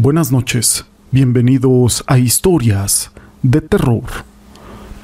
Buenas 0.00 0.30
noches, 0.30 0.84
bienvenidos 1.10 2.04
a 2.06 2.18
Historias 2.18 3.10
de 3.42 3.60
Terror. 3.60 4.04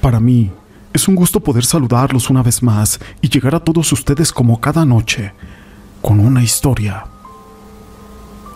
Para 0.01 0.21
mí 0.21 0.53
es 0.93 1.09
un 1.09 1.17
gusto 1.17 1.40
poder 1.40 1.65
saludarlos 1.65 2.31
una 2.31 2.45
vez 2.45 2.63
más 2.63 3.01
y 3.21 3.29
llegar 3.29 3.57
a 3.57 3.65
todos 3.65 3.91
ustedes 3.91 4.30
como 4.30 4.61
cada 4.61 4.85
noche 4.85 5.33
con 6.01 6.21
una 6.21 6.44
historia. 6.44 7.07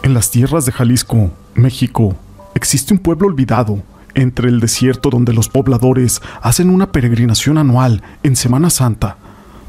En 0.04 0.14
las 0.14 0.30
tierras 0.30 0.64
de 0.64 0.70
Jalisco, 0.70 1.32
México, 1.56 2.14
existe 2.54 2.94
un 2.94 3.00
pueblo 3.00 3.26
olvidado 3.26 3.82
entre 4.14 4.48
el 4.48 4.60
desierto 4.60 5.10
donde 5.10 5.32
los 5.32 5.48
pobladores 5.48 6.22
hacen 6.40 6.70
una 6.70 6.92
peregrinación 6.92 7.58
anual 7.58 8.00
en 8.22 8.36
Semana 8.36 8.70
Santa, 8.70 9.16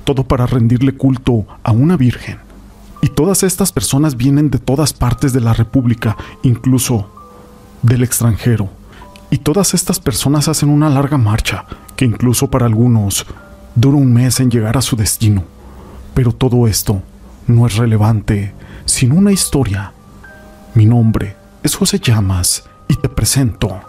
todo 0.04 0.24
para 0.24 0.46
rendirle 0.46 0.94
culto 0.94 1.48
a 1.64 1.72
una 1.72 1.98
virgen. 1.98 2.49
Y 3.02 3.10
todas 3.10 3.44
estas 3.44 3.72
personas 3.72 4.18
vienen 4.18 4.50
de 4.50 4.60
todas 4.60 4.94
partes 4.94 5.34
de 5.34 5.42
la 5.42 5.54
República, 5.54 6.18
incluso 6.44 7.10
del 7.82 8.04
extranjero. 8.04 8.70
Y 9.30 9.38
todas 9.38 9.74
estas 9.74 10.00
personas 10.00 10.48
hacen 10.48 10.70
una 10.70 10.90
larga 10.90 11.18
marcha, 11.18 11.66
que 11.96 12.06
incluso 12.06 12.50
para 12.50 12.66
algunos 12.66 13.26
dura 13.76 13.98
un 13.98 14.14
mes 14.14 14.40
en 14.40 14.52
llegar 14.52 14.78
a 14.78 14.82
su 14.82 14.96
destino. 14.96 15.44
Pero 16.14 16.32
todo 16.32 16.68
esto 16.68 17.02
no 17.48 17.66
es 17.66 17.78
relevante 17.78 18.54
sin 18.86 19.12
una 19.12 19.32
historia. 19.32 19.94
Mi 20.74 20.86
nombre 20.86 21.36
es 21.64 21.76
José 21.76 22.00
Llamas 22.00 22.64
y 22.88 22.96
te 22.96 23.10
presento 23.10 23.80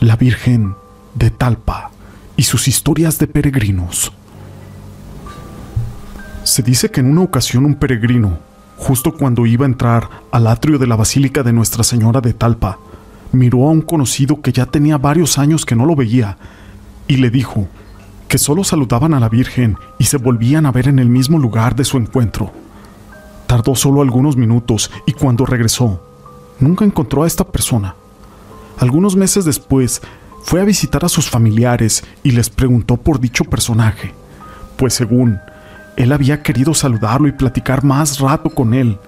la 0.00 0.16
Virgen 0.16 0.74
de 1.14 1.30
Talpa 1.30 1.90
y 2.36 2.44
sus 2.44 2.68
historias 2.68 3.18
de 3.18 3.26
peregrinos. 3.26 4.12
Se 6.44 6.62
dice 6.62 6.90
que 6.90 7.00
en 7.00 7.10
una 7.10 7.22
ocasión 7.22 7.66
un 7.66 7.74
peregrino, 7.74 8.38
justo 8.76 9.12
cuando 9.12 9.44
iba 9.44 9.66
a 9.66 9.68
entrar 9.68 10.08
al 10.32 10.46
atrio 10.46 10.78
de 10.78 10.86
la 10.86 10.96
Basílica 10.96 11.42
de 11.42 11.52
Nuestra 11.52 11.84
Señora 11.84 12.20
de 12.20 12.32
Talpa, 12.32 12.78
miró 13.32 13.68
a 13.68 13.70
un 13.70 13.82
conocido 13.82 14.40
que 14.40 14.52
ya 14.52 14.66
tenía 14.66 14.96
varios 14.96 15.38
años 15.38 15.66
que 15.66 15.76
no 15.76 15.84
lo 15.84 15.94
veía 15.94 16.38
y 17.06 17.16
le 17.16 17.30
dijo 17.30 17.68
que 18.26 18.38
solo 18.38 18.64
saludaban 18.64 19.12
a 19.12 19.20
la 19.20 19.28
Virgen 19.28 19.76
y 19.98 20.04
se 20.04 20.16
volvían 20.16 20.64
a 20.64 20.72
ver 20.72 20.88
en 20.88 20.98
el 20.98 21.08
mismo 21.08 21.38
lugar 21.38 21.76
de 21.76 21.84
su 21.84 21.98
encuentro. 21.98 22.52
Tardó 23.46 23.74
solo 23.74 24.00
algunos 24.00 24.36
minutos 24.36 24.90
y 25.06 25.12
cuando 25.12 25.44
regresó, 25.44 26.00
nunca 26.58 26.84
encontró 26.84 27.24
a 27.24 27.26
esta 27.26 27.44
persona. 27.44 27.96
Algunos 28.78 29.14
meses 29.14 29.44
después, 29.44 30.00
fue 30.42 30.60
a 30.60 30.64
visitar 30.64 31.04
a 31.04 31.08
sus 31.08 31.28
familiares 31.28 32.02
y 32.22 32.30
les 32.30 32.48
preguntó 32.48 32.96
por 32.96 33.20
dicho 33.20 33.44
personaje, 33.44 34.14
pues 34.76 34.94
según 34.94 35.38
él 35.96 36.12
había 36.12 36.42
querido 36.42 36.74
saludarlo 36.74 37.28
y 37.28 37.32
platicar 37.32 37.84
más 37.84 38.18
rato 38.18 38.50
con 38.50 38.74
él. 38.74 38.98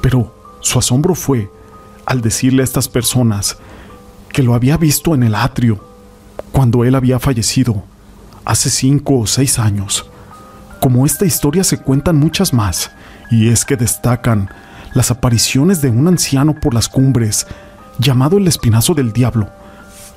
Pero 0.00 0.34
su 0.60 0.78
asombro 0.78 1.14
fue 1.14 1.50
al 2.06 2.20
decirle 2.20 2.62
a 2.62 2.64
estas 2.64 2.88
personas 2.88 3.58
que 4.32 4.42
lo 4.42 4.54
había 4.54 4.76
visto 4.76 5.14
en 5.14 5.22
el 5.22 5.34
atrio 5.34 5.78
cuando 6.52 6.84
él 6.84 6.94
había 6.94 7.18
fallecido 7.18 7.82
hace 8.44 8.70
cinco 8.70 9.18
o 9.18 9.26
seis 9.26 9.58
años. 9.58 10.06
Como 10.80 11.04
esta 11.04 11.26
historia 11.26 11.64
se 11.64 11.78
cuentan 11.78 12.16
muchas 12.16 12.54
más, 12.54 12.90
y 13.30 13.48
es 13.48 13.64
que 13.64 13.76
destacan 13.76 14.50
las 14.94 15.10
apariciones 15.10 15.80
de 15.82 15.90
un 15.90 16.08
anciano 16.08 16.58
por 16.58 16.74
las 16.74 16.88
cumbres 16.88 17.46
llamado 17.98 18.38
el 18.38 18.48
Espinazo 18.48 18.94
del 18.94 19.12
Diablo, 19.12 19.48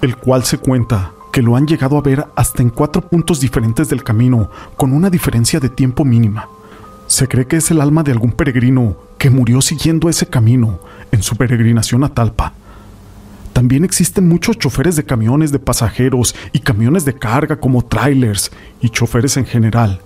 el 0.01 0.15
cual 0.17 0.43
se 0.45 0.57
cuenta 0.57 1.11
que 1.33 1.41
lo 1.41 1.55
han 1.55 1.65
llegado 1.65 1.97
a 1.97 2.01
ver 2.01 2.27
hasta 2.35 2.61
en 2.61 2.69
cuatro 2.69 3.01
puntos 3.01 3.39
diferentes 3.39 3.89
del 3.89 4.03
camino, 4.03 4.51
con 4.77 4.93
una 4.93 5.09
diferencia 5.09 5.59
de 5.59 5.67
tiempo 5.67 6.05
mínima. 6.05 6.47
Se 7.07 7.27
cree 7.27 7.47
que 7.47 7.57
es 7.57 7.71
el 7.71 7.81
alma 7.81 8.03
de 8.03 8.11
algún 8.11 8.33
peregrino 8.33 8.95
que 9.17 9.31
murió 9.31 9.59
siguiendo 9.59 10.09
ese 10.09 10.27
camino 10.27 10.79
en 11.11 11.23
su 11.23 11.35
peregrinación 11.35 12.03
a 12.03 12.09
Talpa. 12.09 12.53
También 13.51 13.83
existen 13.83 14.29
muchos 14.29 14.59
choferes 14.59 14.95
de 14.95 15.05
camiones 15.05 15.51
de 15.51 15.57
pasajeros 15.57 16.35
y 16.51 16.59
camiones 16.59 17.03
de 17.03 17.15
carga 17.15 17.55
como 17.55 17.83
trailers 17.83 18.51
y 18.79 18.89
choferes 18.89 19.35
en 19.35 19.47
general, 19.47 20.01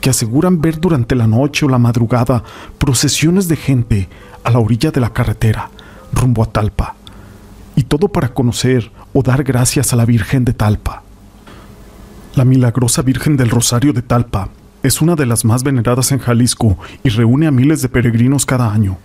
que 0.00 0.10
aseguran 0.10 0.60
ver 0.60 0.78
durante 0.78 1.16
la 1.16 1.26
noche 1.26 1.66
o 1.66 1.68
la 1.68 1.78
madrugada 1.78 2.44
procesiones 2.78 3.48
de 3.48 3.56
gente 3.56 4.08
a 4.44 4.52
la 4.52 4.60
orilla 4.60 4.92
de 4.92 5.00
la 5.00 5.12
carretera, 5.12 5.68
rumbo 6.12 6.44
a 6.44 6.46
Talpa 6.46 6.94
y 7.80 7.84
todo 7.84 8.08
para 8.08 8.34
conocer 8.34 8.92
o 9.14 9.22
dar 9.22 9.42
gracias 9.42 9.94
a 9.94 9.96
la 9.96 10.04
Virgen 10.04 10.44
de 10.44 10.52
Talpa. 10.52 11.02
La 12.34 12.44
milagrosa 12.44 13.00
Virgen 13.00 13.38
del 13.38 13.48
Rosario 13.48 13.94
de 13.94 14.02
Talpa 14.02 14.50
es 14.82 15.00
una 15.00 15.16
de 15.16 15.24
las 15.24 15.46
más 15.46 15.62
veneradas 15.62 16.12
en 16.12 16.18
Jalisco 16.18 16.76
y 17.02 17.08
reúne 17.08 17.46
a 17.46 17.50
miles 17.50 17.80
de 17.80 17.88
peregrinos 17.88 18.44
cada 18.44 18.70
año, 18.70 18.98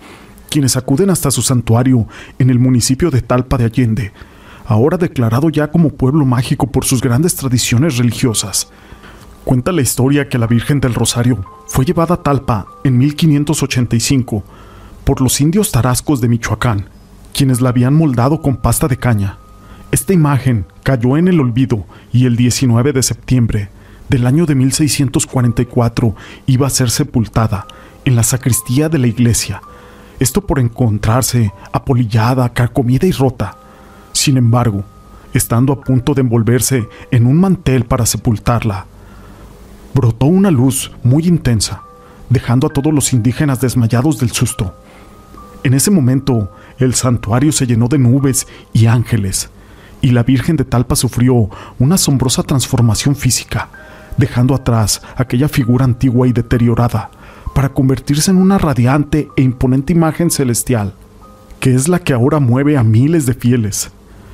quienes 0.49 0.75
acuden 0.75 1.09
hasta 1.09 1.31
su 1.31 1.41
santuario 1.41 2.05
en 2.37 2.49
el 2.49 2.59
municipio 2.59 3.11
de 3.11 3.21
Talpa 3.21 3.57
de 3.57 3.63
Allende, 3.63 4.11
ahora 4.65 4.97
declarado 4.97 5.49
ya 5.49 5.71
como 5.71 5.91
pueblo 5.91 6.25
mágico 6.25 6.67
por 6.69 6.83
sus 6.83 6.99
grandes 6.99 7.37
tradiciones 7.37 7.95
religiosas. 7.95 8.67
Cuenta 9.45 9.71
la 9.71 9.83
historia 9.83 10.27
que 10.27 10.37
la 10.37 10.47
Virgen 10.47 10.81
del 10.81 10.95
Rosario 10.95 11.45
fue 11.67 11.85
llevada 11.85 12.15
a 12.15 12.23
Talpa 12.23 12.67
en 12.83 12.97
1585 12.97 14.43
por 15.05 15.21
los 15.21 15.39
indios 15.39 15.71
tarascos 15.71 16.19
de 16.19 16.27
Michoacán, 16.27 16.89
quienes 17.35 17.59
la 17.59 17.69
habían 17.69 17.93
moldado 17.93 18.41
con 18.41 18.55
pasta 18.55 18.87
de 18.87 18.95
caña. 18.95 19.37
Esta 19.91 20.13
imagen 20.13 20.65
cayó 20.83 21.17
en 21.17 21.27
el 21.27 21.41
olvido 21.41 21.85
y 22.13 22.25
el 22.25 22.37
19 22.37 22.93
de 22.93 23.03
septiembre 23.03 23.69
del 24.07 24.25
año 24.25 24.45
de 24.45 24.55
1644 24.55 26.15
iba 26.45 26.65
a 26.65 26.69
ser 26.69 26.89
sepultada 26.89 27.67
en 28.05 28.15
la 28.15 28.23
sacristía 28.23 28.87
de 28.87 28.99
la 28.99 29.07
iglesia, 29.07 29.61
esto 30.19 30.45
por 30.47 30.59
encontrarse 30.59 31.51
apolillada, 31.73 32.47
carcomida 32.53 33.05
y 33.05 33.11
rota. 33.11 33.57
Sin 34.13 34.37
embargo, 34.37 34.85
estando 35.33 35.73
a 35.73 35.81
punto 35.81 36.13
de 36.13 36.21
envolverse 36.21 36.87
en 37.11 37.25
un 37.25 37.37
mantel 37.37 37.83
para 37.83 38.05
sepultarla, 38.05 38.85
brotó 39.93 40.27
una 40.27 40.51
luz 40.51 40.91
muy 41.03 41.27
intensa, 41.27 41.81
dejando 42.29 42.67
a 42.67 42.69
todos 42.69 42.93
los 42.93 43.11
indígenas 43.11 43.59
desmayados 43.59 44.19
del 44.19 44.31
susto. 44.31 44.73
En 45.63 45.73
ese 45.73 45.89
momento, 45.91 46.51
el 46.77 46.93
santuario 46.93 47.51
se 47.51 47.67
llenó 47.67 47.87
de 47.87 47.97
nubes 47.97 48.47
y 48.73 48.87
ángeles, 48.87 49.49
y 50.01 50.11
la 50.11 50.23
Virgen 50.23 50.55
de 50.55 50.65
Talpa 50.65 50.95
sufrió 50.95 51.49
una 51.79 51.95
asombrosa 51.95 52.43
transformación 52.43 53.15
física, 53.15 53.69
dejando 54.17 54.53
atrás 54.53 55.01
aquella 55.15 55.47
figura 55.47 55.85
antigua 55.85 56.27
y 56.27 56.33
deteriorada, 56.33 57.09
para 57.53 57.69
convertirse 57.69 58.31
en 58.31 58.37
una 58.37 58.57
radiante 58.57 59.29
e 59.35 59.41
imponente 59.41 59.93
imagen 59.93 60.29
celestial, 60.29 60.93
que 61.59 61.73
es 61.73 61.87
la 61.87 61.99
que 61.99 62.13
ahora 62.13 62.39
mueve 62.39 62.77
a 62.77 62.83
miles 62.83 63.25
de 63.25 63.33
fieles. 63.33 63.91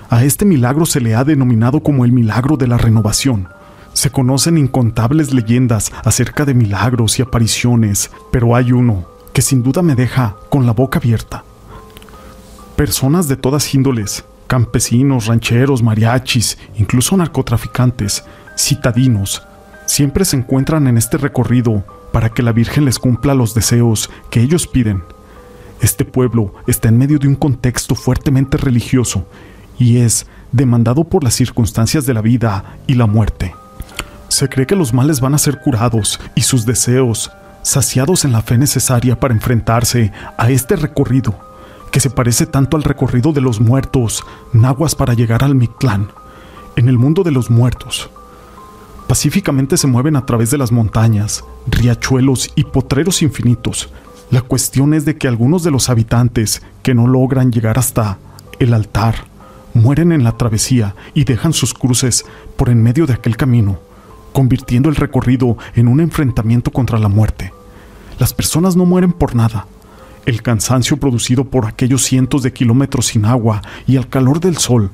A 0.10 0.24
este 0.24 0.44
milagro 0.44 0.86
se 0.86 1.00
le 1.00 1.16
ha 1.16 1.24
denominado 1.24 1.82
como 1.82 2.04
el 2.04 2.12
milagro 2.12 2.58
de 2.58 2.68
la 2.68 2.78
renovación. 2.78 3.48
Se 3.94 4.10
conocen 4.10 4.58
incontables 4.58 5.34
leyendas 5.34 5.92
acerca 6.04 6.46
de 6.46 6.54
milagros 6.54 7.20
y 7.20 7.22
apariciones, 7.22 8.10
pero 8.32 8.56
hay 8.56 8.72
uno 8.72 9.06
que 9.34 9.42
sin 9.42 9.64
duda 9.64 9.82
me 9.82 9.96
deja 9.96 10.36
con 10.50 10.66
la 10.66 10.74
boca 10.74 11.00
abierta. 11.00 11.44
Personas 12.82 13.28
de 13.28 13.38
todas 13.38 13.76
índoles, 13.76 14.26
campesinos, 14.48 15.28
rancheros, 15.28 15.84
mariachis, 15.84 16.58
incluso 16.80 17.16
narcotraficantes, 17.16 18.26
citadinos, 18.58 19.44
siempre 19.86 20.26
se 20.26 20.38
encuentran 20.38 20.88
en 20.88 20.98
este 20.98 21.18
recorrido 21.18 21.86
para 22.12 22.30
que 22.30 22.42
la 22.42 22.54
Virgen 22.54 22.86
les 22.86 22.98
cumpla 22.98 23.36
los 23.36 23.54
deseos 23.54 24.10
que 24.32 24.42
ellos 24.42 24.66
piden. 24.66 25.04
Este 25.80 26.06
pueblo 26.06 26.56
está 26.66 26.90
en 26.90 26.98
medio 26.98 27.20
de 27.20 27.28
un 27.28 27.36
contexto 27.36 27.94
fuertemente 27.94 28.58
religioso 28.58 29.28
y 29.78 29.98
es 29.98 30.26
demandado 30.52 31.04
por 31.04 31.24
las 31.24 31.36
circunstancias 31.36 32.08
de 32.08 32.16
la 32.16 32.22
vida 32.22 32.80
y 32.88 32.96
la 32.96 33.06
muerte. 33.06 33.54
Se 34.28 34.50
cree 34.50 34.66
que 34.66 34.76
los 34.76 34.92
males 34.92 35.22
van 35.22 35.36
a 35.36 35.38
ser 35.38 35.60
curados 35.60 36.20
y 36.34 36.42
sus 36.42 36.66
deseos 36.66 37.30
saciados 37.62 38.26
en 38.26 38.32
la 38.32 38.42
fe 38.42 38.58
necesaria 38.58 39.20
para 39.20 39.36
enfrentarse 39.36 40.12
a 40.36 40.50
este 40.50 40.78
recorrido 40.78 41.51
que 41.92 42.00
se 42.00 42.10
parece 42.10 42.46
tanto 42.46 42.78
al 42.78 42.84
recorrido 42.84 43.34
de 43.34 43.42
los 43.42 43.60
muertos 43.60 44.24
nahuas 44.54 44.96
para 44.96 45.14
llegar 45.14 45.44
al 45.44 45.56
Mictlán, 45.56 46.10
en 46.76 46.88
el 46.88 46.98
mundo 46.98 47.24
de 47.24 47.32
los 47.32 47.50
muertos. 47.50 48.10
Pacíficamente 49.08 49.76
se 49.76 49.88
mueven 49.88 50.16
a 50.16 50.26
través 50.26 50.52
de 50.52 50.58
las 50.58 50.72
montañas, 50.72 51.44
riachuelos 51.68 52.50
y 52.56 52.64
potreros 52.64 53.22
infinitos. 53.22 53.90
La 54.30 54.42
cuestión 54.42 54.94
es 54.94 55.04
de 55.04 55.18
que 55.18 55.28
algunos 55.28 55.64
de 55.64 55.72
los 55.72 55.90
habitantes 55.90 56.62
que 56.82 56.94
no 56.94 57.08
logran 57.08 57.52
llegar 57.52 57.78
hasta 57.78 58.20
el 58.60 58.74
altar 58.74 59.26
mueren 59.74 60.14
en 60.14 60.24
la 60.24 60.38
travesía 60.38 60.96
y 61.14 61.26
dejan 61.26 61.52
sus 61.52 61.74
cruces 61.74 62.26
por 62.56 62.70
en 62.70 62.82
medio 62.82 63.06
de 63.06 63.14
aquel 63.14 63.36
camino, 63.36 63.80
convirtiendo 64.32 64.88
el 64.88 64.96
recorrido 64.96 65.58
en 65.76 65.90
un 65.90 66.00
enfrentamiento 66.00 66.72
contra 66.72 66.98
la 67.00 67.10
muerte. 67.10 67.54
Las 68.18 68.34
personas 68.34 68.78
no 68.78 68.86
mueren 68.86 69.12
por 69.12 69.36
nada, 69.36 69.68
el 70.26 70.42
cansancio 70.42 70.98
producido 70.98 71.46
por 71.46 71.66
aquellos 71.66 72.04
cientos 72.04 72.44
de 72.44 72.54
kilómetros 72.54 73.08
sin 73.08 73.26
agua 73.26 73.62
y 73.88 73.96
el 73.96 74.08
calor 74.08 74.40
del 74.40 74.58
sol, 74.58 74.92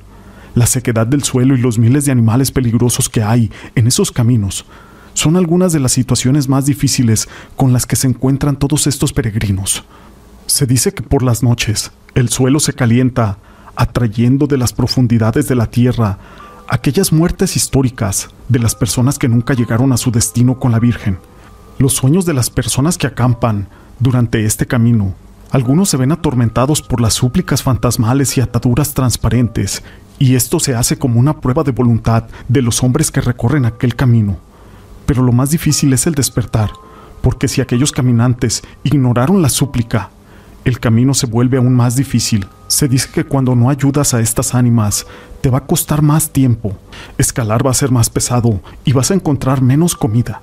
la 0.56 0.66
sequedad 0.66 1.06
del 1.06 1.24
suelo 1.24 1.56
y 1.56 1.60
los 1.60 1.78
miles 1.78 2.06
de 2.06 2.12
animales 2.12 2.52
peligrosos 2.52 3.10
que 3.10 3.24
hay 3.24 3.52
en 3.76 3.88
esos 3.88 4.12
caminos, 4.12 4.66
son 5.14 5.36
algunas 5.36 5.74
de 5.74 5.80
las 5.80 5.92
situaciones 5.92 6.48
más 6.48 6.66
difíciles 6.66 7.28
con 7.56 7.74
las 7.74 7.86
que 7.86 7.96
se 7.96 8.08
encuentran 8.08 8.56
todos 8.56 8.88
estos 8.88 9.14
peregrinos. 9.14 9.84
Se 10.46 10.66
dice 10.66 10.94
que 10.94 11.04
por 11.04 11.24
las 11.24 11.44
noches, 11.44 11.92
El 12.16 12.30
suelo 12.30 12.60
se 12.60 12.74
calienta, 12.74 13.38
atrayendo 13.76 14.48
de 14.48 14.58
las 14.58 14.74
profundidades 14.74 15.48
de 15.48 15.54
la 15.54 15.68
tierra 15.68 16.18
aquellas 16.68 17.14
muertes 17.14 17.56
históricas 17.56 18.30
de 18.50 18.58
las 18.58 18.74
personas 18.74 19.20
que 19.20 19.28
nunca 19.28 19.54
llegaron 19.54 19.92
a 19.92 19.98
su 19.98 20.10
destino 20.10 20.60
con 20.60 20.72
la 20.72 20.80
Virgen. 20.80 21.20
Los 21.78 21.94
sueños 21.94 22.26
de 22.26 22.34
las 22.34 22.50
personas 22.50 22.98
que 22.98 23.06
acampan 23.06 23.68
durante 24.00 24.46
este 24.46 24.66
camino. 24.66 25.14
Algunos 25.52 25.90
se 25.90 25.98
ven 25.98 26.12
atormentados 26.12 26.82
por 26.82 27.00
las 27.00 27.14
súplicas 27.14 27.64
fantasmales 27.64 28.38
y 28.38 28.42
ataduras 28.42 28.94
transparentes, 28.94 29.82
y 30.20 30.36
esto 30.36 30.60
se 30.60 30.76
hace 30.76 30.98
como 30.98 31.20
una 31.20 31.40
prueba 31.40 31.64
de 31.64 31.72
voluntad 31.72 32.26
de 32.48 32.62
los 32.62 32.84
hombres 32.84 33.12
que 33.12 33.22
recorren 33.22 33.66
aquel 33.66 33.96
camino. 33.96 34.38
Pero 35.06 35.24
lo 35.24 35.32
más 35.32 35.52
difícil 35.52 35.94
es 35.94 36.06
el 36.06 36.16
despertar, 36.16 36.72
porque 37.22 37.48
si 37.48 37.62
aquellos 37.62 37.92
caminantes 37.92 38.64
ignoraron 38.84 39.42
la 39.42 39.50
súplica, 39.50 40.10
el 40.66 40.82
camino 40.82 41.14
se 41.14 41.28
vuelve 41.28 41.58
aún 41.58 41.76
más 41.76 41.96
difícil. 41.96 42.46
Se 42.68 42.90
dice 42.90 43.10
que 43.14 43.24
cuando 43.24 43.56
no 43.56 43.70
ayudas 43.70 44.14
a 44.14 44.20
estas 44.20 44.54
ánimas, 44.54 45.08
te 45.40 45.50
va 45.50 45.60
a 45.60 45.66
costar 45.66 46.02
más 46.02 46.32
tiempo, 46.32 46.76
escalar 47.18 47.66
va 47.66 47.72
a 47.72 47.76
ser 47.76 47.90
más 47.90 48.10
pesado 48.10 48.60
y 48.84 48.92
vas 48.92 49.12
a 49.12 49.14
encontrar 49.14 49.62
menos 49.62 49.96
comida. 49.96 50.42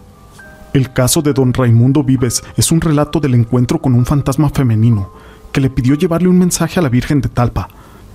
El 0.75 0.93
caso 0.93 1.23
de 1.23 1.32
don 1.32 1.55
Raimundo 1.55 2.03
Vives 2.03 2.43
es 2.56 2.73
un 2.73 2.81
relato 2.81 3.21
del 3.21 3.35
encuentro 3.35 3.81
con 3.81 3.94
un 3.94 4.05
fantasma 4.05 4.50
femenino 4.50 5.12
que 5.53 5.61
le 5.61 5.71
pidió 5.71 5.94
llevarle 5.94 6.26
un 6.26 6.37
mensaje 6.37 6.81
a 6.81 6.82
la 6.82 6.88
Virgen 6.88 7.21
de 7.21 7.29
Talpa. 7.29 7.69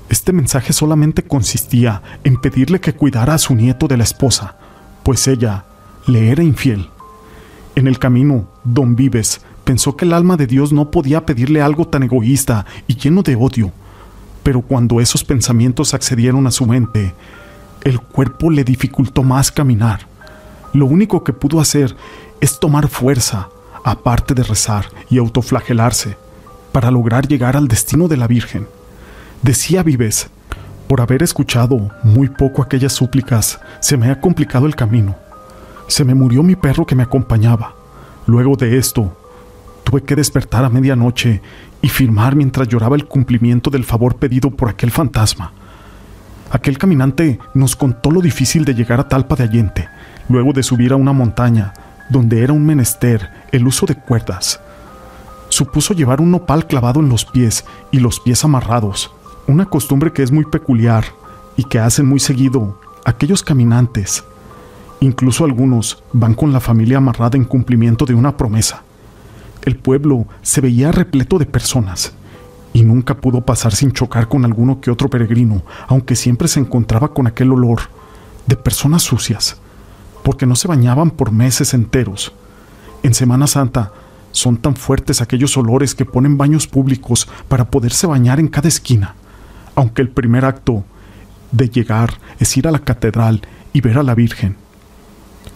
Este 0.09 0.33
mensaje 0.33 0.73
solamente 0.73 1.23
consistía 1.23 2.03
en 2.25 2.35
pedirle 2.35 2.81
que 2.81 2.91
cuidara 2.91 3.35
a 3.35 3.37
su 3.37 3.55
nieto 3.55 3.87
de 3.87 3.95
la 3.95 4.03
esposa, 4.03 4.57
pues 5.03 5.25
ella 5.29 5.63
le 6.05 6.31
era 6.31 6.43
infiel. 6.43 6.89
En 7.75 7.87
el 7.87 7.97
camino, 7.97 8.49
don 8.65 8.93
Vives 8.93 9.39
pensó 9.63 9.95
que 9.95 10.03
el 10.03 10.11
alma 10.11 10.35
de 10.35 10.45
Dios 10.45 10.73
no 10.73 10.91
podía 10.91 11.25
pedirle 11.25 11.61
algo 11.61 11.87
tan 11.87 12.03
egoísta 12.03 12.65
y 12.87 12.95
lleno 12.95 13.23
de 13.23 13.37
odio, 13.37 13.71
pero 14.43 14.59
cuando 14.59 14.99
esos 14.99 15.23
pensamientos 15.23 15.93
accedieron 15.93 16.45
a 16.45 16.51
su 16.51 16.65
mente, 16.65 17.13
el 17.85 18.01
cuerpo 18.01 18.51
le 18.51 18.65
dificultó 18.65 19.23
más 19.23 19.49
caminar. 19.49 20.09
Lo 20.73 20.85
único 20.85 21.23
que 21.23 21.33
pudo 21.33 21.59
hacer 21.59 21.95
es 22.41 22.59
tomar 22.59 22.87
fuerza, 22.87 23.49
aparte 23.83 24.33
de 24.33 24.43
rezar 24.43 24.85
y 25.09 25.17
autoflagelarse, 25.17 26.17
para 26.71 26.91
lograr 26.91 27.27
llegar 27.27 27.57
al 27.57 27.67
destino 27.67 28.07
de 28.07 28.17
la 28.17 28.27
Virgen. 28.27 28.67
Decía 29.41 29.83
Vives, 29.83 30.29
por 30.87 31.01
haber 31.01 31.23
escuchado 31.23 31.89
muy 32.03 32.29
poco 32.29 32.61
aquellas 32.61 32.93
súplicas, 32.93 33.59
se 33.79 33.97
me 33.97 34.09
ha 34.09 34.19
complicado 34.19 34.65
el 34.65 34.75
camino. 34.75 35.15
Se 35.87 36.03
me 36.03 36.15
murió 36.15 36.43
mi 36.43 36.55
perro 36.55 36.85
que 36.85 36.95
me 36.95 37.03
acompañaba. 37.03 37.75
Luego 38.25 38.55
de 38.55 38.77
esto, 38.77 39.15
tuve 39.83 40.03
que 40.03 40.15
despertar 40.15 40.63
a 40.63 40.69
medianoche 40.69 41.41
y 41.81 41.89
firmar 41.89 42.35
mientras 42.35 42.67
lloraba 42.67 42.95
el 42.95 43.05
cumplimiento 43.05 43.69
del 43.69 43.83
favor 43.83 44.15
pedido 44.15 44.51
por 44.51 44.69
aquel 44.69 44.91
fantasma. 44.91 45.51
Aquel 46.51 46.77
caminante 46.77 47.39
nos 47.53 47.75
contó 47.75 48.11
lo 48.11 48.21
difícil 48.21 48.65
de 48.65 48.73
llegar 48.73 48.99
a 48.99 49.07
Talpa 49.07 49.35
de 49.35 49.43
Allente, 49.43 49.87
luego 50.27 50.53
de 50.53 50.63
subir 50.63 50.93
a 50.93 50.95
una 50.95 51.13
montaña 51.13 51.73
donde 52.09 52.43
era 52.43 52.53
un 52.53 52.65
menester 52.65 53.29
el 53.51 53.67
uso 53.67 53.85
de 53.85 53.95
cuerdas. 53.95 54.59
Supuso 55.49 55.93
llevar 55.93 56.21
un 56.21 56.31
nopal 56.31 56.67
clavado 56.67 56.99
en 56.99 57.09
los 57.09 57.25
pies 57.25 57.65
y 57.91 57.99
los 57.99 58.19
pies 58.19 58.43
amarrados, 58.43 59.11
una 59.47 59.65
costumbre 59.65 60.11
que 60.11 60.23
es 60.23 60.31
muy 60.31 60.45
peculiar 60.45 61.05
y 61.55 61.63
que 61.63 61.79
hacen 61.79 62.05
muy 62.05 62.19
seguido 62.19 62.79
aquellos 63.05 63.43
caminantes. 63.43 64.23
Incluso 64.99 65.45
algunos 65.45 66.03
van 66.13 66.33
con 66.33 66.51
la 66.51 66.59
familia 66.59 66.97
amarrada 66.97 67.37
en 67.37 67.45
cumplimiento 67.45 68.05
de 68.05 68.13
una 68.13 68.35
promesa. 68.37 68.83
El 69.63 69.77
pueblo 69.77 70.25
se 70.41 70.61
veía 70.61 70.91
repleto 70.91 71.37
de 71.37 71.45
personas 71.45 72.13
y 72.73 72.83
nunca 72.83 73.15
pudo 73.15 73.41
pasar 73.41 73.73
sin 73.73 73.91
chocar 73.91 74.27
con 74.27 74.45
alguno 74.45 74.79
que 74.81 74.91
otro 74.91 75.09
peregrino, 75.09 75.63
aunque 75.87 76.15
siempre 76.15 76.47
se 76.47 76.59
encontraba 76.59 77.13
con 77.13 77.27
aquel 77.27 77.51
olor 77.51 77.81
de 78.45 78.55
personas 78.55 79.03
sucias, 79.03 79.59
porque 80.29 80.45
no 80.45 80.55
se 80.55 80.67
bañaban 80.67 81.09
por 81.09 81.31
meses 81.31 81.73
enteros. 81.73 82.31
En 83.01 83.15
Semana 83.15 83.47
Santa 83.47 83.91
son 84.31 84.57
tan 84.57 84.75
fuertes 84.75 85.21
aquellos 85.21 85.57
olores 85.57 85.95
que 85.95 86.05
ponen 86.05 86.37
baños 86.37 86.67
públicos 86.67 87.27
para 87.47 87.71
poderse 87.71 88.05
bañar 88.05 88.39
en 88.39 88.47
cada 88.47 88.67
esquina, 88.67 89.15
aunque 89.73 90.03
el 90.03 90.09
primer 90.09 90.45
acto 90.45 90.83
de 91.51 91.67
llegar 91.67 92.13
es 92.37 92.55
ir 92.55 92.67
a 92.67 92.71
la 92.71 92.77
catedral 92.77 93.41
y 93.73 93.81
ver 93.81 93.97
a 93.97 94.03
la 94.03 94.13
Virgen 94.13 94.55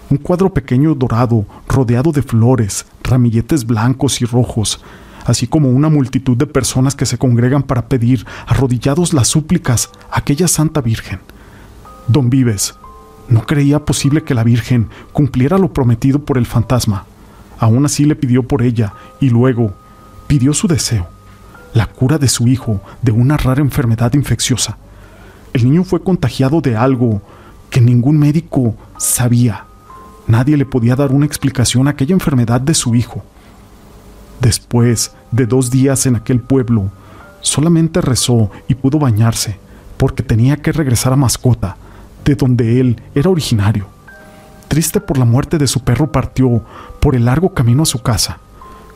un 0.10 0.18
cuadro 0.18 0.52
pequeño 0.52 0.96
dorado, 0.96 1.46
rodeado 1.68 2.12
de 2.12 2.24
flores, 2.24 2.88
ramilletes 3.04 3.68
blancos 3.68 4.24
y 4.24 4.26
rojos, 4.26 4.84
así 5.24 5.46
como 5.46 5.70
una 5.70 5.90
multitud 5.90 6.36
de 6.36 6.48
personas 6.48 6.96
que 6.96 7.06
se 7.06 7.20
congregan 7.20 7.62
para 7.62 7.88
pedir, 7.90 8.26
arrodillados 8.48 9.14
las 9.14 9.28
súplicas, 9.28 9.92
a 10.10 10.18
aquella 10.18 10.48
Santa 10.48 10.82
Virgen. 10.82 11.20
Don 12.08 12.32
Vives 12.32 12.74
no 13.28 13.46
creía 13.46 13.86
posible 13.86 14.24
que 14.24 14.34
la 14.34 14.44
Virgen 14.44 14.90
cumpliera 15.12 15.58
lo 15.58 15.74
prometido 15.74 16.20
por 16.20 16.38
el 16.38 16.46
fantasma. 16.46 17.06
Aún 17.60 17.86
así 17.86 18.06
le 18.06 18.16
pidió 18.16 18.44
por 18.44 18.62
ella 18.62 18.94
y 19.20 19.30
luego 19.30 19.74
pidió 20.28 20.54
su 20.54 20.68
deseo, 20.68 21.08
la 21.74 21.88
cura 21.88 22.18
de 22.18 22.28
su 22.28 22.48
hijo 22.48 22.82
de 23.02 23.12
una 23.12 23.38
rara 23.38 23.62
enfermedad 23.62 24.14
infecciosa. 24.14 24.78
El 25.54 25.66
niño 25.66 25.84
fue 25.84 26.04
contagiado 26.04 26.62
de 26.62 26.76
algo 26.76 27.22
que 27.70 27.82
ningún 27.82 28.18
médico 28.18 28.76
sabía. 28.98 29.66
Nadie 30.28 30.58
le 30.58 30.66
podía 30.66 30.96
dar 30.96 31.12
una 31.12 31.26
explicación 31.26 31.88
a 31.88 31.92
aquella 31.92 32.14
enfermedad 32.14 32.62
de 32.62 32.74
su 32.74 32.96
hijo. 32.96 33.24
Después 34.40 35.14
de 35.32 35.46
dos 35.46 35.72
días 35.72 36.06
en 36.06 36.16
aquel 36.16 36.40
pueblo, 36.40 36.92
solamente 37.42 38.02
rezó 38.02 38.52
y 38.68 38.76
pudo 38.76 39.00
bañarse, 39.00 39.58
porque 39.98 40.24
tenía 40.24 40.58
que 40.58 40.72
regresar 40.72 41.14
a 41.14 41.18
Mascota, 41.18 41.78
de 42.26 42.36
donde 42.36 42.80
él 42.80 43.02
era 43.16 43.30
originario. 43.30 43.88
Triste 44.68 45.00
por 45.00 45.18
la 45.18 45.26
muerte 45.26 45.58
de 45.58 45.68
su 45.68 45.82
perro, 45.82 46.12
partió 46.12 46.64
por 47.00 47.16
el 47.16 47.26
largo 47.26 47.54
camino 47.54 47.84
a 47.84 47.86
su 47.86 48.02
casa. 48.02 48.40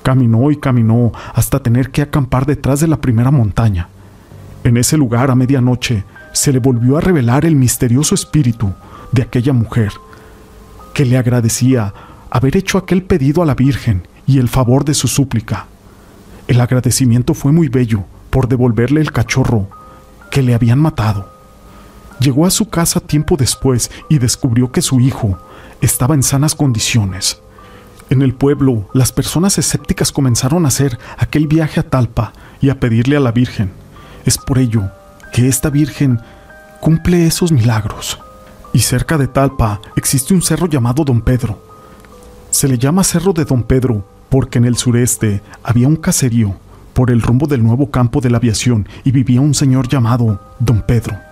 Caminó 0.04 0.50
y 0.52 0.58
caminó 0.58 1.12
hasta 1.34 1.60
tener 1.60 1.92
que 1.92 2.02
acampar 2.02 2.46
detrás 2.46 2.80
de 2.80 2.88
la 2.88 3.02
primera 3.02 3.32
montaña. 3.32 3.90
En 4.64 4.78
ese 4.78 4.98
lugar, 4.98 5.30
a 5.30 5.36
medianoche, 5.36 6.04
se 6.34 6.52
le 6.52 6.60
volvió 6.60 6.98
a 6.98 7.02
revelar 7.02 7.46
el 7.46 7.56
misterioso 7.56 8.16
espíritu 8.16 8.74
de 9.12 9.22
aquella 9.22 9.54
mujer 9.54 9.92
que 10.94 11.06
le 11.06 11.18
agradecía 11.18 11.94
haber 12.32 12.58
hecho 12.58 12.78
aquel 12.78 13.04
pedido 13.04 13.44
a 13.44 13.46
la 13.46 13.54
Virgen 13.54 14.08
y 14.26 14.40
el 14.40 14.50
favor 14.50 14.84
de 14.84 14.94
su 14.94 15.08
súplica. 15.08 15.68
El 16.48 16.60
agradecimiento 16.60 17.34
fue 17.34 17.52
muy 17.52 17.68
bello 17.68 18.04
por 18.30 18.48
devolverle 18.48 19.02
el 19.02 19.12
cachorro 19.12 19.68
que 20.32 20.42
le 20.42 20.54
habían 20.54 20.80
matado. 20.80 21.37
Llegó 22.20 22.46
a 22.46 22.52
su 22.52 22.70
casa 22.70 23.00
tiempo 23.00 23.38
después 23.38 23.92
y 24.10 24.18
descubrió 24.18 24.72
que 24.72 24.82
su 24.82 25.00
hijo 25.00 25.38
estaba 25.82 26.16
en 26.16 26.24
sanas 26.24 26.56
condiciones. 26.56 27.42
En 28.10 28.22
el 28.22 28.34
pueblo, 28.34 28.90
las 28.94 29.12
personas 29.12 29.58
escépticas 29.58 30.12
comenzaron 30.12 30.66
a 30.66 30.70
hacer 30.70 30.98
aquel 31.18 31.48
viaje 31.48 31.80
a 31.80 31.90
Talpa 31.90 32.34
y 32.62 32.70
a 32.70 32.80
pedirle 32.80 33.18
a 33.18 33.20
la 33.20 33.32
Virgen. 33.32 33.72
Es 34.26 34.38
por 34.38 34.60
ello 34.60 34.90
que 35.34 35.48
esta 35.48 35.70
Virgen 35.70 36.22
cumple 36.80 37.28
esos 37.28 37.52
milagros 37.52 38.20
y 38.74 38.80
cerca 38.80 39.18
de 39.18 39.28
Talpa 39.28 39.82
existe 39.96 40.34
un 40.34 40.42
cerro 40.42 40.68
llamado 40.68 41.04
Don 41.04 41.22
Pedro. 41.22 41.62
Se 42.52 42.68
le 42.68 42.78
llama 42.78 43.04
Cerro 43.04 43.34
de 43.34 43.46
Don 43.46 43.64
Pedro 43.64 44.06
porque 44.30 44.58
en 44.58 44.66
el 44.66 44.78
sureste 44.78 45.42
había 45.64 45.88
un 45.88 45.96
caserío 45.96 46.56
por 46.94 47.12
el 47.12 47.22
rumbo 47.22 47.48
del 47.48 47.64
nuevo 47.64 47.92
campo 47.92 48.22
de 48.22 48.30
la 48.30 48.38
aviación 48.38 48.88
y 49.04 49.12
vivía 49.12 49.42
un 49.42 49.54
señor 49.54 49.88
llamado 49.88 50.40
Don 50.60 50.82
Pedro. 50.82 51.27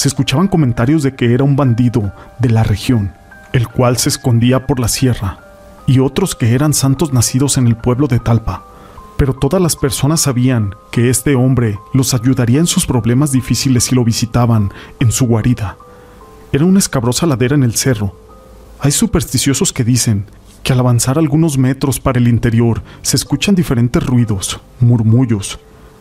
Se 0.00 0.08
escuchaban 0.08 0.48
comentarios 0.48 1.02
de 1.02 1.14
que 1.14 1.34
era 1.34 1.44
un 1.44 1.56
bandido 1.56 2.14
de 2.38 2.48
la 2.48 2.62
región, 2.62 3.12
el 3.52 3.68
cual 3.68 3.98
se 3.98 4.08
escondía 4.08 4.66
por 4.66 4.80
la 4.80 4.88
sierra, 4.88 5.40
y 5.86 5.98
otros 5.98 6.34
que 6.34 6.54
eran 6.54 6.72
santos 6.72 7.12
nacidos 7.12 7.58
en 7.58 7.66
el 7.66 7.76
pueblo 7.76 8.06
de 8.06 8.18
Talpa. 8.18 8.64
Pero 9.18 9.34
todas 9.34 9.60
las 9.60 9.76
personas 9.76 10.22
sabían 10.22 10.74
que 10.90 11.10
este 11.10 11.34
hombre 11.34 11.78
los 11.92 12.14
ayudaría 12.14 12.60
en 12.60 12.66
sus 12.66 12.86
problemas 12.86 13.30
difíciles 13.30 13.84
si 13.84 13.94
lo 13.94 14.02
visitaban 14.02 14.72
en 15.00 15.12
su 15.12 15.26
guarida. 15.26 15.76
Era 16.50 16.64
una 16.64 16.78
escabrosa 16.78 17.26
ladera 17.26 17.54
en 17.54 17.62
el 17.62 17.74
cerro. 17.74 18.16
Hay 18.78 18.92
supersticiosos 18.92 19.70
que 19.70 19.84
dicen 19.84 20.24
que 20.62 20.72
al 20.72 20.80
avanzar 20.80 21.18
algunos 21.18 21.58
metros 21.58 22.00
para 22.00 22.18
el 22.18 22.26
interior 22.26 22.82
se 23.02 23.16
escuchan 23.16 23.54
diferentes 23.54 24.02
ruidos, 24.02 24.60
murmullos, 24.80 25.58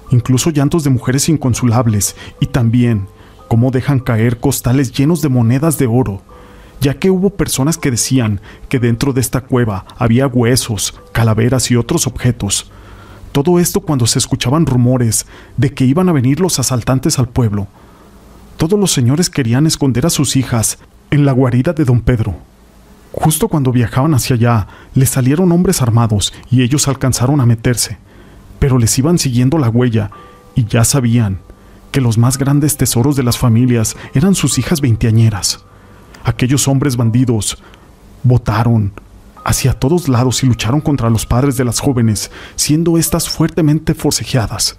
incluso 0.10 0.51
llantos 0.51 0.86
de 0.86 0.89
mujeres 0.89 1.27
inconsolables 1.27 2.15
y 2.39 2.46
también 2.46 3.10
cómo 3.50 3.72
dejan 3.72 4.00
caer 4.00 4.39
costales 4.39 4.94
llenos 4.94 5.22
de 5.22 5.27
monedas 5.27 5.77
de 5.77 5.88
oro, 5.88 6.22
ya 6.79 6.94
que 6.94 7.10
hubo 7.10 7.32
personas 7.32 7.77
que 7.77 7.91
decían 7.91 8.39
que 8.70 8.79
dentro 8.79 9.12
de 9.12 9.20
esta 9.20 9.41
cueva 9.41 9.86
había 9.98 10.27
huesos, 10.27 10.98
calaveras 11.12 11.70
y 11.72 11.75
otros 11.75 12.08
objetos. 12.08 12.72
Todo 13.34 13.60
esto 13.60 13.82
cuando 13.82 14.06
se 14.06 14.20
escuchaban 14.20 14.65
rumores 14.65 15.25
de 15.58 15.74
que 15.74 15.84
iban 15.84 16.08
a 16.08 16.13
venir 16.13 16.39
los 16.39 16.60
asaltantes 16.60 17.20
al 17.20 17.27
pueblo, 17.27 17.68
todos 18.56 18.79
los 18.79 18.91
señores 18.91 19.29
querían 19.29 19.65
esconder 19.65 20.06
a 20.06 20.10
sus 20.12 20.36
hijas 20.36 20.77
en 21.12 21.25
la 21.25 21.32
guarida 21.32 21.74
de 21.74 21.86
don 21.86 22.01
Pedro. 22.01 22.36
Justo 23.12 23.48
cuando 23.48 23.72
viajaban 23.72 24.13
hacia 24.13 24.36
allá, 24.36 24.68
les 24.94 25.10
salieron 25.10 25.51
hombres 25.51 25.82
armados 25.82 26.34
y 26.51 26.62
ellos 26.62 26.88
alcanzaron 26.88 27.41
a 27.41 27.48
meterse, 27.48 27.98
pero 28.60 28.77
les 28.77 28.98
iban 29.00 29.18
siguiendo 29.18 29.58
la 29.58 29.70
huella 29.70 30.12
y 30.53 30.65
ya 30.65 30.84
sabían 30.84 31.39
que 31.91 32.01
los 32.01 32.17
más 32.17 32.38
grandes 32.38 32.77
tesoros 32.77 33.15
de 33.15 33.24
las 33.24 33.38
familias 33.38 33.96
eran 34.13 34.36
sus 34.36 34.58
hijas 34.58 34.81
veinteañeras. 34.81 35.63
Aquellos 36.24 36.67
hombres 36.67 36.98
bandidos 36.98 37.62
votaron 38.24 38.91
hacia 39.46 39.74
todos 39.74 40.10
lados 40.10 40.43
y 40.43 40.48
lucharon 40.48 40.81
contra 40.81 41.10
los 41.10 41.25
padres 41.25 41.58
de 41.58 41.65
las 41.65 41.79
jóvenes, 41.79 42.29
siendo 42.55 42.98
éstas 42.98 43.29
fuertemente 43.29 43.93
forcejeadas. 43.93 44.77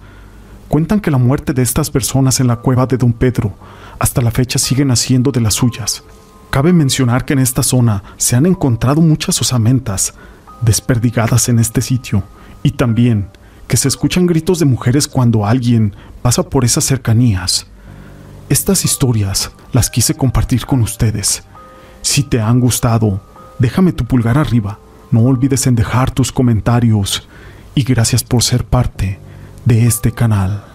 Cuentan 0.67 1.01
que 1.01 1.11
la 1.11 1.17
muerte 1.17 1.53
de 1.53 1.61
estas 1.61 1.91
personas 1.91 2.39
en 2.39 2.47
la 2.47 2.55
cueva 2.57 2.85
de 2.85 2.97
Don 2.97 3.11
Pedro 3.11 3.53
hasta 3.99 4.21
la 4.21 4.31
fecha 4.31 4.57
siguen 4.57 4.91
haciendo 4.91 5.31
de 5.31 5.41
las 5.41 5.55
suyas. 5.55 6.03
Cabe 6.49 6.71
mencionar 6.73 7.25
que 7.25 7.33
en 7.33 7.39
esta 7.39 7.63
zona 7.63 8.03
se 8.17 8.35
han 8.35 8.45
encontrado 8.45 9.01
muchas 9.01 9.41
osamentas 9.41 10.13
desperdigadas 10.61 11.49
en 11.49 11.59
este 11.59 11.81
sitio 11.81 12.23
y 12.63 12.71
también 12.71 13.29
que 13.71 13.77
se 13.77 13.87
escuchan 13.87 14.25
gritos 14.27 14.59
de 14.59 14.65
mujeres 14.65 15.07
cuando 15.07 15.45
alguien 15.45 15.95
pasa 16.21 16.43
por 16.43 16.65
esas 16.65 16.83
cercanías. 16.83 17.67
Estas 18.49 18.83
historias 18.83 19.49
las 19.71 19.89
quise 19.89 20.13
compartir 20.13 20.65
con 20.65 20.81
ustedes. 20.81 21.43
Si 22.01 22.21
te 22.23 22.41
han 22.41 22.59
gustado, 22.59 23.21
déjame 23.59 23.93
tu 23.93 24.03
pulgar 24.03 24.37
arriba. 24.37 24.77
No 25.09 25.21
olvides 25.21 25.67
en 25.67 25.75
dejar 25.75 26.11
tus 26.11 26.33
comentarios 26.33 27.29
y 27.73 27.83
gracias 27.83 28.25
por 28.25 28.43
ser 28.43 28.65
parte 28.65 29.19
de 29.63 29.87
este 29.87 30.11
canal. 30.11 30.65